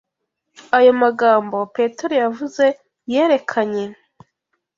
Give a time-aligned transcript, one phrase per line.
[0.77, 2.65] Ayo magambo Petero yavuze
[3.13, 3.85] yerekanye